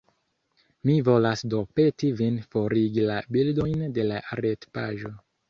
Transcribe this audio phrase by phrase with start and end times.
[0.89, 5.15] Mi volas do peti vin forigi la bildojn de la retpaĝo.